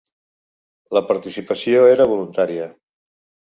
[0.99, 2.69] La participació era voluntària.